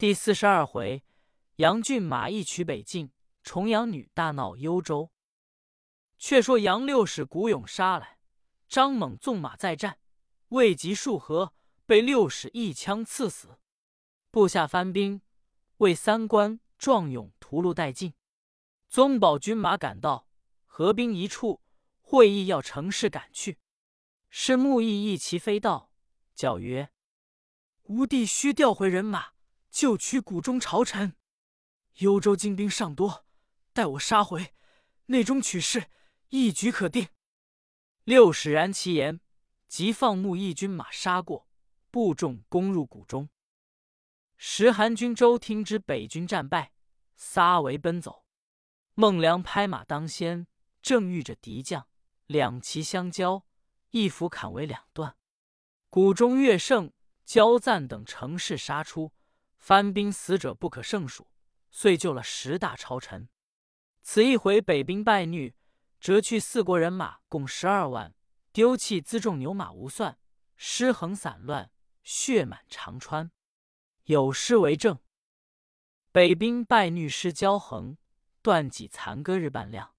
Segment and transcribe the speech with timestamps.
[0.00, 1.04] 第四十二回，
[1.56, 3.12] 杨俊马一取北境，
[3.42, 5.12] 重阳女大闹幽州。
[6.16, 8.18] 却说杨六使古勇杀来，
[8.66, 9.98] 张猛纵马再战，
[10.48, 11.52] 未及数合，
[11.84, 13.58] 被六使一枪刺死。
[14.30, 15.20] 部下翻兵，
[15.76, 18.14] 为三关壮勇屠戮殆尽。
[18.88, 20.26] 宗保军马赶到，
[20.64, 21.60] 合兵一处，
[22.00, 23.58] 会议要乘势赶去。
[24.30, 25.92] 是木易一骑飞到，
[26.34, 26.90] 叫曰
[27.84, 29.32] ：“吾弟须调回人马，
[29.70, 31.16] 就取谷中朝臣。
[31.98, 33.26] 幽州精兵尚多，
[33.72, 34.54] 待我杀回，
[35.06, 35.88] 内中取势。”
[36.32, 37.08] 一举可定。
[38.04, 39.20] 六使然其言，
[39.66, 41.48] 即放牧一军马杀过，
[41.90, 43.28] 部众攻入谷中。
[44.36, 46.72] 时韩军周听之北军战败，
[47.16, 48.24] 撒围奔走。
[48.94, 50.46] 孟良拍马当先，
[50.80, 51.88] 正遇着敌将，
[52.26, 53.44] 两骑相交，
[53.90, 55.16] 一斧砍为两段。
[55.88, 56.92] 谷中乐胜、
[57.24, 59.12] 焦赞等乘势杀出，
[59.60, 61.28] 番兵死者不可胜数，
[61.70, 63.28] 遂救了十大朝臣。
[64.02, 65.54] 此一回北兵败虐。
[66.00, 68.14] 折去四国人马共十二万，
[68.52, 70.18] 丢弃辎重牛马无算，
[70.56, 71.70] 尸横散乱，
[72.02, 73.30] 血满长川。
[74.04, 74.98] 有诗为证：
[76.10, 77.98] 北兵败虐尸骄横，
[78.40, 79.94] 断戟残戈日半亮。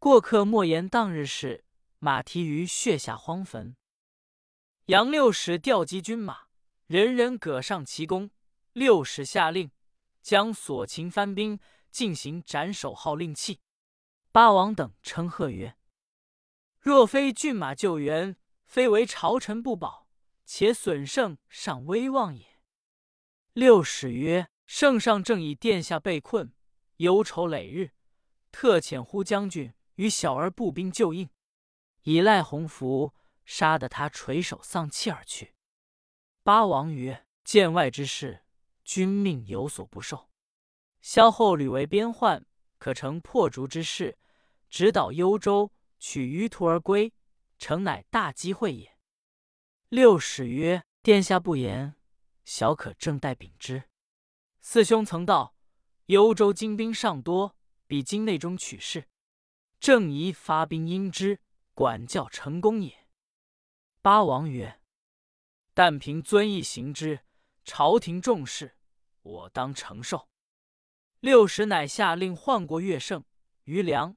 [0.00, 1.64] 过客莫言当日事，
[2.00, 3.76] 马蹄于血下荒坟。
[4.86, 6.48] 杨六使调集军马，
[6.88, 8.32] 人人葛上奇功。
[8.78, 9.72] 六使下令，
[10.22, 11.58] 将所擒番兵
[11.90, 13.60] 进行斩首号令器。
[14.30, 15.76] 八王等称贺曰
[16.78, 20.06] ：“若非骏马救援，非为朝臣不保，
[20.44, 22.60] 且损圣尚威望也。”
[23.52, 26.52] 六使曰：“圣上正以殿下被困，
[26.98, 27.90] 忧愁累日，
[28.52, 31.28] 特遣呼将军与小儿步兵救应，
[32.02, 33.12] 以赖鸿福，
[33.44, 35.54] 杀得他垂首丧气而去。”
[36.44, 38.44] 八王曰：“见外之事，
[38.88, 40.30] 君命有所不受。
[41.02, 42.42] 萧后屡为边患。”
[42.78, 44.16] 可成破竹之势，
[44.70, 47.12] 直捣幽州，取余途而归，
[47.58, 48.96] 诚乃大机会也。
[49.88, 51.96] 六使曰：“殿下不言，
[52.44, 53.82] 小可正待禀之。
[54.60, 55.56] 四兄曾道，
[56.06, 57.56] 幽州精兵尚多，
[57.88, 59.08] 比京内中取势，
[59.80, 61.40] 正宜发兵应之，
[61.74, 63.08] 管教成功也。”
[64.00, 64.80] 八王曰
[65.74, 67.24] ：“但凭尊意行之，
[67.64, 68.77] 朝廷重视，
[69.22, 70.28] 我当承受。”
[71.20, 73.24] 六十乃下令换过乐胜、
[73.64, 74.16] 余良，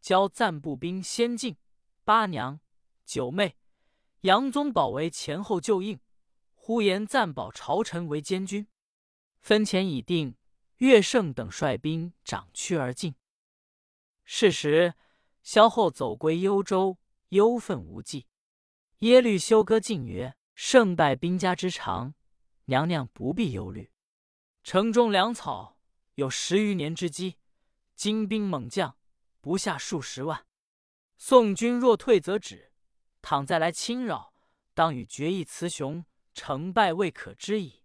[0.00, 1.56] 交赞步兵先进，
[2.04, 2.60] 八娘、
[3.04, 3.56] 九妹、
[4.20, 5.98] 杨宗保为前后救应，
[6.54, 8.66] 呼延赞保朝臣为监军。
[9.40, 10.36] 分遣已定，
[10.76, 13.14] 乐胜等率兵长驱而进。
[14.24, 14.94] 是时，
[15.42, 16.98] 萧后走归幽州，
[17.30, 18.26] 忧愤无际。
[18.98, 22.14] 耶律休哥进曰：“胜败兵家之常，
[22.66, 23.90] 娘娘不必忧虑。
[24.62, 25.78] 城中粮草。”
[26.16, 27.38] 有十余年之积，
[27.94, 28.98] 精兵猛将
[29.40, 30.46] 不下数十万。
[31.16, 32.70] 宋军若退则止，
[33.22, 34.34] 倘再来侵扰，
[34.74, 37.82] 当与决一雌雄，成败未可知矣。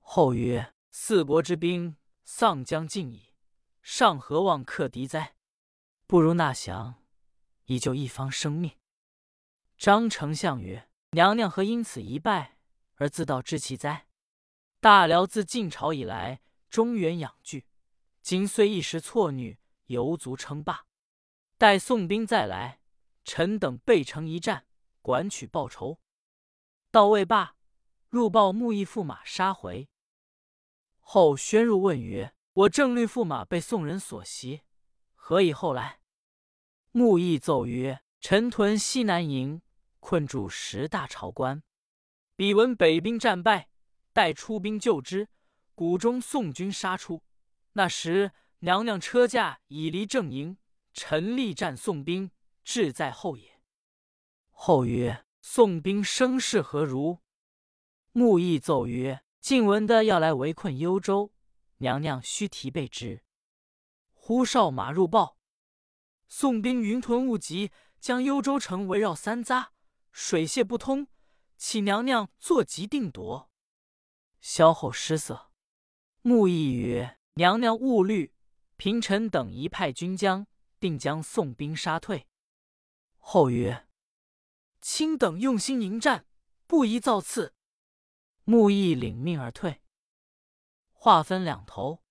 [0.00, 3.36] 后曰：“四国之兵丧将尽矣，
[3.82, 5.36] 尚何望克敌哉？
[6.08, 7.04] 不如纳降，
[7.66, 8.72] 以救一方生命。”
[9.78, 12.58] 张丞相曰：“娘娘何因此一败
[12.96, 14.07] 而自道知其哉？
[14.80, 17.66] 大辽自晋朝以来。”中原养聚，
[18.20, 20.84] 今虽一时错虐，犹足称霸。
[21.56, 22.82] 待宋兵再来，
[23.24, 24.66] 臣等备城一战，
[25.00, 25.98] 管取报仇。
[26.90, 27.56] 到未罢，
[28.10, 29.88] 入报木易驸马杀回。
[30.98, 34.60] 后宣入问曰：“我正律驸马被宋人所袭，
[35.14, 36.00] 何以后来？”
[36.92, 39.62] 木易奏曰：“臣屯西南营，
[40.00, 41.62] 困住十大朝官，
[42.36, 43.67] 彼闻北兵战败，
[44.18, 45.28] 待出兵救之。”
[45.78, 47.22] 谷中宋军杀出，
[47.74, 50.58] 那时娘娘车驾已离正营，
[50.92, 52.32] 臣力战宋兵，
[52.64, 53.60] 志在后也。
[54.50, 57.20] 后曰：“宋兵声势何如？”
[58.10, 61.32] 穆义奏曰：“晋文的要来围困幽州，
[61.76, 63.22] 娘娘须提备之。”
[64.12, 65.38] 呼哨马入报：
[66.26, 67.70] 宋兵云屯雾集，
[68.00, 69.68] 将幽州城围绕三匝，
[70.10, 71.06] 水泄不通，
[71.56, 73.47] 请娘娘坐骑定夺。
[74.40, 75.50] 萧后失色。
[76.22, 78.32] 穆义曰：“娘娘勿虑，
[78.76, 80.46] 平臣等一派军将，
[80.78, 82.26] 定将宋兵杀退。”
[83.18, 83.86] 后曰
[84.80, 86.26] ：“卿等用心迎战，
[86.66, 87.54] 不宜造次。”
[88.44, 89.82] 穆义领命而退。
[90.92, 92.02] 话分两头，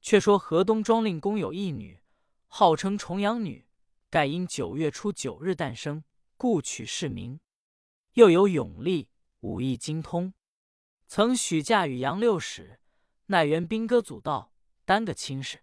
[0.00, 2.02] 却说河东庄令公有一女，
[2.46, 3.68] 号称重阳女，
[4.10, 6.02] 盖因九月初九日诞生，
[6.36, 7.38] 故取氏名。
[8.14, 9.10] 又有勇力，
[9.40, 10.32] 武艺精通，
[11.06, 12.80] 曾许嫁与杨六使，
[13.26, 14.52] 奈援兵戈阻道，
[14.84, 15.62] 单个轻事。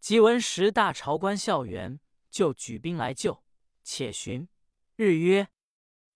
[0.00, 3.44] 即闻时大朝官校园，就举兵来救。
[3.84, 4.48] 且寻
[4.96, 5.48] 日曰：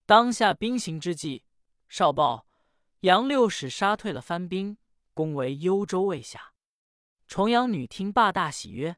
[0.06, 1.44] 当下兵行之际，
[1.88, 2.46] 少报
[3.00, 4.78] 杨六使杀退了番兵，
[5.12, 6.54] 攻为幽州卫下。
[7.26, 8.96] 重阳女听罢，大喜曰：“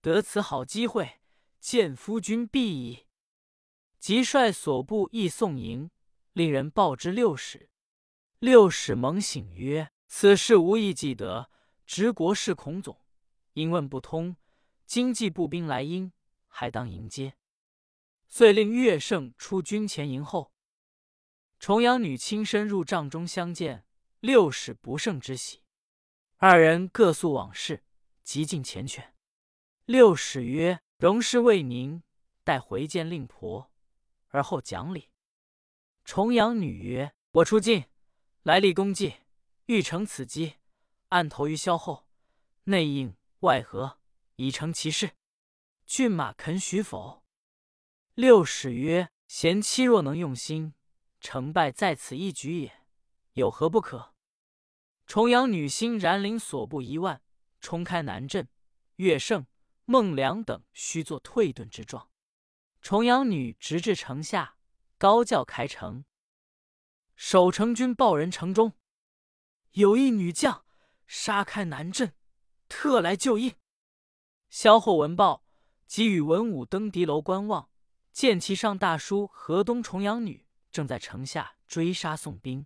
[0.00, 1.20] 得此好机会，
[1.60, 3.06] 见夫君必矣。”
[4.00, 5.90] 即率所部亦送迎，
[6.32, 7.70] 令人报之六使。
[8.40, 11.50] 六使蒙醒曰：“此事无意记得，
[11.84, 12.96] 执国事孔总，
[13.54, 14.36] 因问不通。
[14.86, 16.12] 今既步兵来应，
[16.46, 17.34] 还当迎接。”
[18.28, 20.52] 遂令乐胜出军前迎候。
[21.58, 23.84] 重阳女亲身入帐中相见，
[24.20, 25.64] 六使不胜之喜。
[26.36, 27.82] 二人各诉往事，
[28.22, 29.02] 极尽缱绻。
[29.84, 32.04] 六使曰：“容事未宁，
[32.44, 33.72] 待回见令婆，
[34.28, 35.10] 而后讲理。”
[36.04, 37.86] 重阳女曰：“我出进，
[38.48, 39.16] 来历功绩，
[39.66, 40.54] 欲成此机，
[41.10, 42.08] 案投于萧后，
[42.64, 43.98] 内应外合，
[44.36, 45.10] 以成其事。
[45.84, 47.22] 骏马肯许否？”
[48.16, 50.72] 六使曰：“贤妻若能用心，
[51.20, 52.86] 成败在此一举也，
[53.34, 54.14] 有何不可？”
[55.06, 57.20] 重阳女心然领所部一万，
[57.60, 58.48] 冲开南镇。
[58.96, 59.46] 岳胜、
[59.84, 62.08] 孟良等须作退遁之状。
[62.80, 64.56] 重阳女直至城下，
[64.96, 66.06] 高叫开城。
[67.20, 68.74] 守城军报人城中
[69.72, 70.64] 有一女将
[71.04, 72.14] 杀开南镇，
[72.68, 73.56] 特来救应。
[74.50, 75.44] 萧后闻报，
[75.84, 77.68] 即与文武登敌楼观望，
[78.12, 82.64] 见其上大书“河东重阳女”，正在城下追杀宋兵。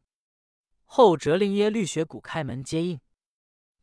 [0.84, 3.00] 后折令耶律学古开门接应，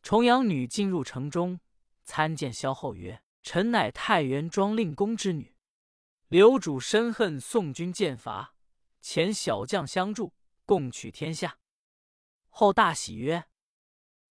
[0.04, 1.60] 重阳女进入城中，
[2.04, 5.56] 参见萧后曰：“臣乃太原庄令公之女，
[6.28, 8.54] 刘主深恨宋军剑伐，
[9.02, 10.36] 遣小将相助，
[10.70, 11.58] 共取天下。”
[12.50, 13.46] 后大喜曰：“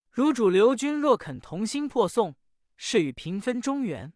[0.09, 2.37] 汝主刘军若肯同心破宋，
[2.77, 4.13] 是与平分中原。”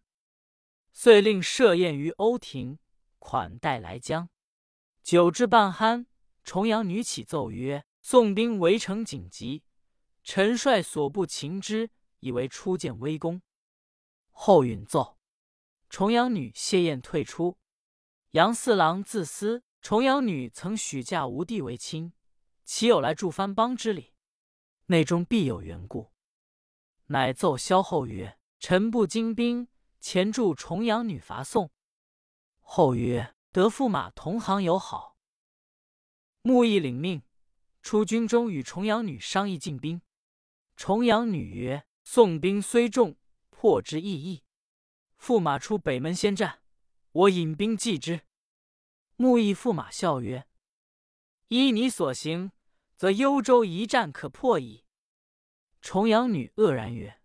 [0.94, 2.80] 遂令设宴于欧亭，
[3.20, 4.30] 款待来将。
[5.02, 6.06] 酒至半酣，
[6.46, 7.86] 重阳女起奏曰。
[8.06, 9.64] 宋兵围城紧急，
[10.24, 13.42] 臣率所部擒之，以为初见威功。
[14.30, 15.18] 后允奏，
[15.88, 17.58] 重阳女谢宴退出。
[18.31, 22.13] 杨四郎自私，重阳女曾许嫁吴地为亲，
[22.63, 24.13] 岂有来助藩邦之理？
[24.85, 26.13] 内中必有缘故。
[27.07, 29.68] 乃奏萧后曰：“臣不精兵，
[30.00, 31.69] 前助重阳女伐宋。”
[32.63, 35.18] 后曰：“得驸马同行友好。”
[36.44, 37.21] 木易领命。
[37.81, 40.01] 出军中与重阳女商议进兵，
[40.77, 43.18] 重阳女曰：“宋兵虽众，
[43.50, 44.45] 破之易易。
[45.19, 46.62] 驸马出北门先战，
[47.12, 48.21] 我引兵继之。”
[49.15, 50.48] 木易驸马笑曰
[51.50, 52.51] ：“依你所行，
[52.95, 54.86] 则幽州一战可破矣。”
[55.81, 57.21] 重阳女愕然曰：“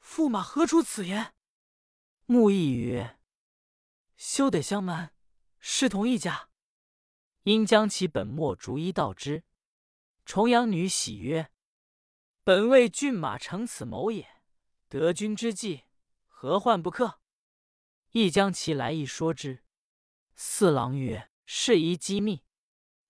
[0.00, 1.34] 驸马何出此言？”
[2.26, 3.18] 木易曰
[4.16, 5.12] ：“休得相瞒，
[5.58, 6.48] 是同一家，
[7.42, 9.44] 应将其本末逐一道之。”
[10.24, 11.50] 重阳女喜曰
[12.44, 14.42] ：“本为骏马乘此谋也，
[14.88, 15.84] 得君之计，
[16.28, 17.20] 何患不克？”
[18.12, 19.63] 亦将其来意说之。
[20.34, 22.42] 四郎曰：“事宜机密，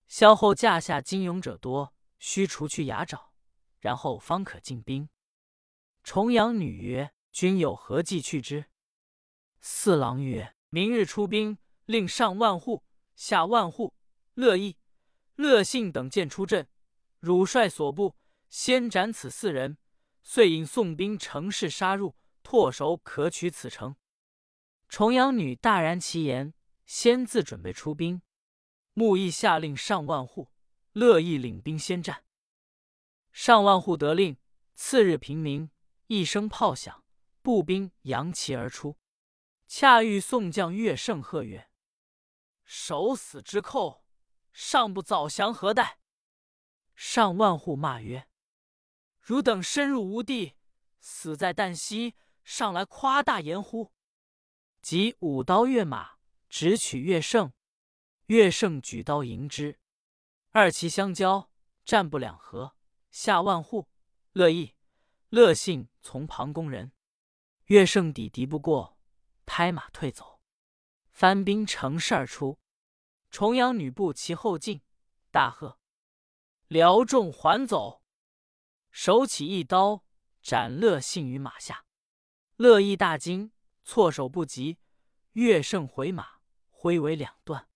[0.07, 3.33] 萧后驾下精勇者多，须除去牙爪，
[3.81, 5.09] 然后方可进兵。”
[6.05, 8.67] 重阳女曰：“君有何计去之？”
[9.61, 12.85] 四郎曰：“明日出兵，令上万户、
[13.17, 13.95] 下万户、
[14.35, 14.77] 乐意、
[15.37, 16.69] 乐信等剑出阵。”
[17.21, 18.17] 汝率所部
[18.51, 19.79] 先斩此四人，
[20.23, 23.97] 遂引宋兵乘势杀入，唾手可取此城。
[24.89, 26.53] 重阳女大然其言，
[26.87, 28.23] 先自准备出兵。
[28.93, 30.53] 木易下令上万户，
[30.93, 32.25] 乐意领兵先战。
[33.33, 34.37] 上万户得令，
[34.75, 35.71] 次日平明，
[36.07, 37.05] 一声炮响，
[37.43, 38.97] 步兵扬旗而出。
[39.67, 41.69] 恰遇宋将岳胜喝曰
[42.65, 44.05] ：“守死之寇，
[44.53, 45.99] 尚不早降何待？”
[46.95, 48.29] 上万户骂曰
[49.21, 50.55] ：“汝等深入吴地，
[51.01, 52.15] 死在旦夕，
[52.45, 53.93] 上来夸大言乎？”
[54.81, 56.14] 即舞刀跃马，
[56.55, 57.53] 直取乐胜。
[58.27, 59.81] 乐胜举刀迎之，
[60.51, 61.51] 二骑相交，
[61.85, 62.77] 战不两合。
[63.11, 63.89] 下万户，
[64.31, 64.77] 乐毅、
[65.31, 66.93] 乐信从旁攻人，
[67.65, 68.97] 乐胜抵敌不过，
[69.45, 70.41] 拍马退走。
[71.11, 72.61] 番兵乘势而出，
[73.33, 74.81] 重阳女步其后进，
[75.33, 75.81] 大喝。
[76.69, 78.05] 辽众还走，
[78.93, 80.05] 手起一刀
[80.41, 81.85] 斩乐信于马下。
[82.55, 83.51] 乐毅大惊，
[83.83, 84.79] 措手不及。
[85.33, 86.34] 乐胜回马，
[86.85, 87.67] 挥为两段。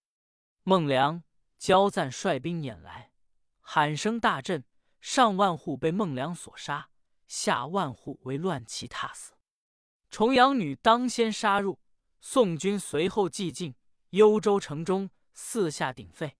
[0.64, 1.24] 孟良、
[1.56, 3.10] 焦赞率兵撵来，
[3.62, 4.66] 喊声大震，
[5.00, 6.90] 上万户被孟良所杀，
[7.26, 9.32] 下万户为乱旗踏死。
[10.10, 11.80] 重阳女当先杀入，
[12.20, 13.74] 宋军随后继进。
[14.10, 16.36] 幽州城中四下鼎沸，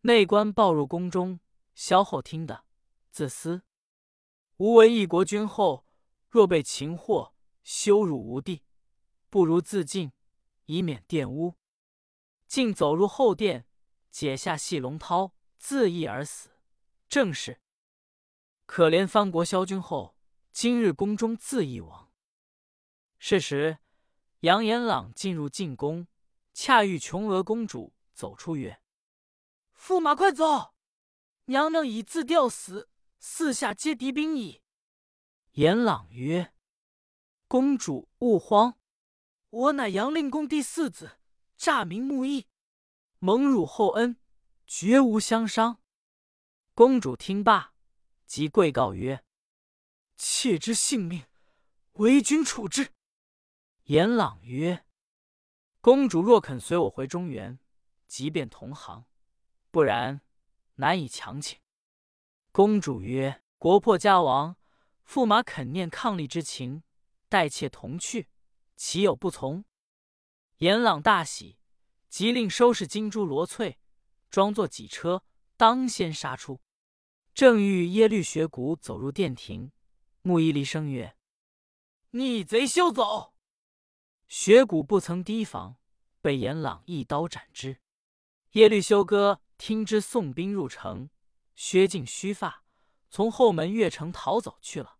[0.00, 1.38] 内官报入宫中，
[1.76, 2.64] 萧后听得，
[3.12, 3.62] 自私。
[4.56, 5.86] 吾为一国君后，
[6.28, 7.32] 若被擒获，
[7.62, 8.64] 羞辱无地，
[9.30, 10.10] 不如自尽，
[10.66, 11.54] 以免玷污。
[12.52, 13.66] 竟走入后殿，
[14.10, 16.50] 解下细龙绦，自缢而死。
[17.08, 17.62] 正是
[18.66, 20.18] 可怜藩国萧君后，
[20.52, 22.12] 今日宫中自缢亡。
[23.18, 23.78] 是时，
[24.40, 26.06] 杨延朗进入进宫，
[26.52, 28.82] 恰遇琼娥公主走出，曰
[29.74, 30.74] ：“驸马快走，
[31.46, 34.60] 娘娘已自吊死，四下皆敌兵矣。”
[35.52, 36.52] 延朗曰
[37.48, 38.78] ：“公主勿慌，
[39.48, 41.16] 我乃杨令公第四子，
[41.62, 42.48] 诈名木易，
[43.20, 44.16] 蒙汝厚恩，
[44.66, 45.80] 绝无相伤。”
[46.74, 47.72] 公主听罢，
[48.26, 49.24] 即跪告曰
[50.18, 51.24] ：“妾之性命，
[51.92, 52.90] 为君处置。”
[53.86, 54.84] 严朗曰
[55.80, 57.60] ：“公主若肯随我回中原，
[58.08, 59.04] 即便同行；
[59.70, 60.20] 不然，
[60.74, 61.60] 难以强请。”
[62.50, 64.56] 公主曰：“国破家亡，
[65.06, 66.82] 驸马肯念伉俪之情，
[67.28, 68.28] 待妾同去，
[68.74, 69.64] 岂有不从？”
[70.58, 71.58] 严朗大喜，
[72.08, 73.78] 即令收拾金珠罗翠，
[74.30, 75.24] 装作几车。
[75.56, 76.60] 当先杀出，
[77.34, 79.70] 正欲耶律学古走入殿庭，
[80.22, 81.16] 木一离声曰
[82.10, 83.34] ：“逆贼休走！”
[84.26, 85.76] 学古不曾提防，
[86.20, 87.80] 被严朗一刀斩之。
[88.52, 91.10] 耶律休哥听之宋兵入城，
[91.54, 92.64] 削尽须发，
[93.08, 94.98] 从后门越城逃走去了。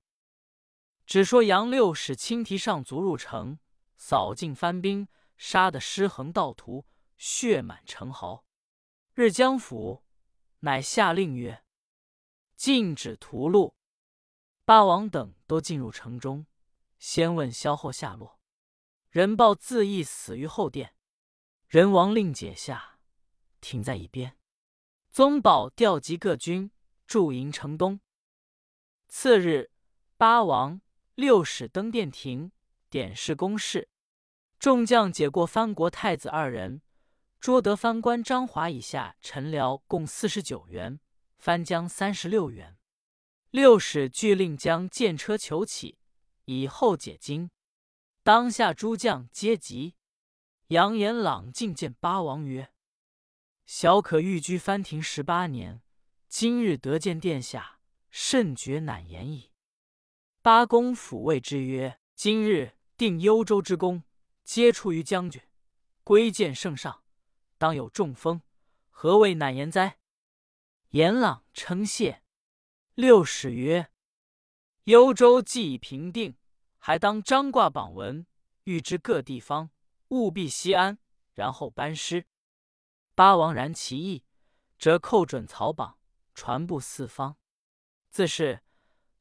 [1.07, 3.59] 只说杨六使轻提上卒入城，
[3.97, 5.09] 扫尽番兵，
[5.45, 8.45] 杀得尸横道途，血满城壕。
[9.13, 10.05] 日江府。
[10.61, 11.65] 乃下令曰
[12.55, 13.75] ：“禁止屠戮。”
[14.65, 16.47] 八王等都进入城中，
[17.01, 18.39] 先问萧后下落。
[19.11, 20.95] 人报自缢死于后殿。
[21.67, 23.01] 人王令解下，
[23.61, 24.39] 停在一边。
[25.11, 26.71] 宗保调集各军
[27.05, 28.01] 驻营城东。
[29.09, 29.73] 次日，
[30.17, 30.81] 八王
[31.17, 32.53] 六使登殿庭，
[32.89, 33.89] 点视宫事。
[34.63, 36.83] 众将解过藩国太子二人。
[37.41, 41.01] 捉得藩官张华以下臣僚共四十九员，
[41.37, 42.79] 藩将三十六员。
[43.51, 45.99] 六使俱令将剑车求起，
[46.45, 47.51] 以后解京。
[48.23, 49.97] 当下诸将皆急。
[50.69, 52.71] 杨延朗进见八王曰
[53.67, 55.83] ：“小可寓居藩庭十八年，
[56.29, 59.51] 今日得见殿下，甚觉难言矣。”
[60.41, 64.05] 八公抚慰之曰：“今日定幽州之功，
[64.45, 65.43] 皆出于将军，
[66.05, 67.03] 归见圣上。”
[67.59, 68.43] 当有中风，
[68.91, 69.99] 何谓难言哉？
[70.91, 72.23] 严朗称谢。
[72.95, 73.91] 六使曰
[74.85, 76.37] ：“幽州既已平定，
[76.79, 78.27] 还当张挂榜文，
[78.65, 79.71] 谕知各地方，
[80.09, 80.99] 务必西安，
[81.35, 82.27] 然后班师。”
[83.15, 84.25] 八王然其意，
[84.79, 85.99] 则寇准草榜，
[86.35, 87.37] 传布四方。
[88.11, 88.63] 自是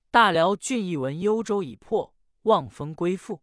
[0.09, 3.41] 大辽郡邑闻幽州已破，望风归附。